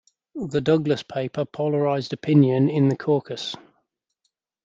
The 0.47 0.61
Douglas 0.61 1.03
paper 1.03 1.45
polarised 1.45 2.11
opinion 2.11 2.71
in 2.71 2.89
the 2.89 2.97
caucus. 2.97 3.55